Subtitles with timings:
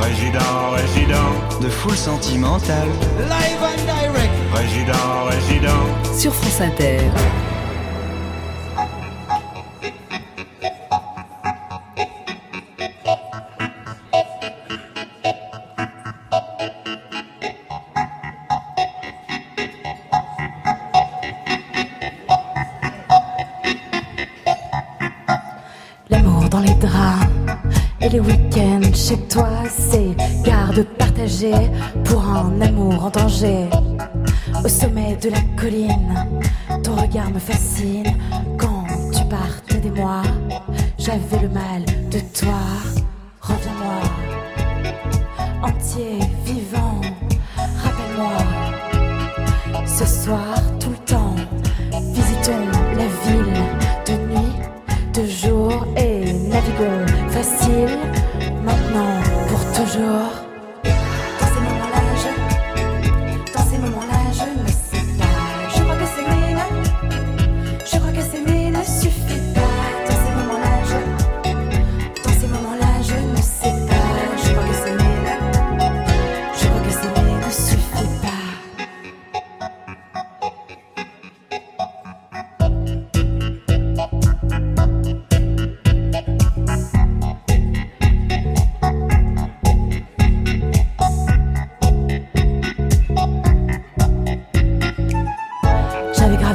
[0.00, 2.88] Résident, résident de foule sentimentale.
[3.18, 4.32] Live and direct.
[4.54, 7.00] Résident, résident sur France Inter.
[28.12, 31.70] Les week-ends chez toi, c'est garde partagée
[32.04, 33.68] pour un amour en danger.
[34.64, 36.28] Au sommet de la colline,
[36.82, 38.12] ton regard me fascine.
[38.58, 40.22] Quand tu partais des mois,
[40.98, 42.60] j'avais le mal de toi.
[43.40, 44.00] Reviens-moi,
[45.62, 47.00] entier, vivant,
[47.82, 48.38] rappelle-moi.
[49.86, 50.54] Ce soir,
[57.30, 57.98] facile,
[58.64, 60.49] maintenant pour toujours.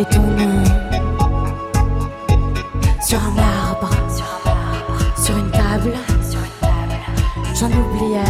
[0.00, 0.64] Gravé ton nom
[3.00, 3.90] sur un arbre,
[5.16, 5.94] sur une table.
[7.54, 8.20] J'en oubliais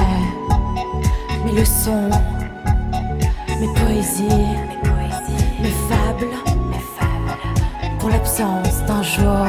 [1.44, 2.10] mes leçons,
[3.60, 4.46] mes poésies,
[5.60, 6.34] mes fables,
[7.98, 9.46] pour l'absence d'un jour.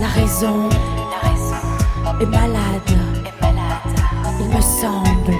[0.00, 0.68] La raison
[2.20, 2.80] est malade.
[4.40, 5.38] Il me semble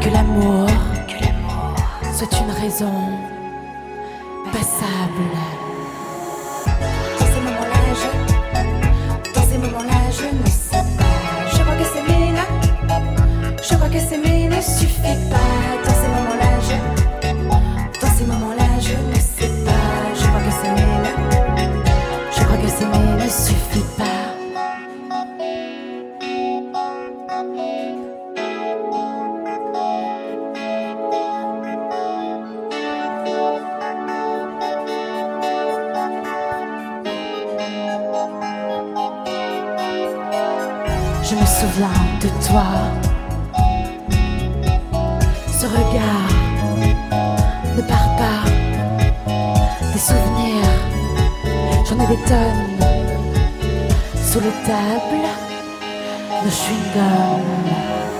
[0.00, 0.68] que l'amour
[2.18, 2.92] soit une raison
[4.52, 5.30] passable.
[7.20, 11.04] Dans ces moments-là, je, dans ces moments-là, je ne sais pas.
[11.52, 12.34] Je crois que s'aimer,
[13.62, 15.37] je crois que s'aimer ne suffit pas.
[41.30, 42.64] Je me souviens de toi.
[45.46, 46.30] Ce regard
[47.76, 48.44] ne part pas.
[49.92, 50.72] Des souvenirs,
[51.86, 52.78] j'en ai des tonnes.
[54.14, 55.28] Sous les tables,
[56.44, 58.17] nos chewing-gums.